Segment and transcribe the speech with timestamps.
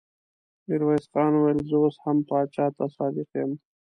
[0.67, 3.51] ميرويس خان وويل: زه اوس هم پاچا ته صادق يم.